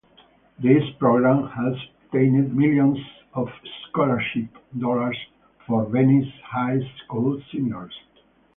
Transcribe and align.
This 0.57 0.81
program 0.97 1.47
has 1.49 1.75
obtained 2.07 2.57
millions 2.57 2.97
of 3.35 3.49
scholarship 3.87 4.47
dollars 4.79 5.15
for 5.67 5.85
Venice 5.91 6.25
High 6.43 6.79
School 7.05 7.39
seniors. 7.51 7.93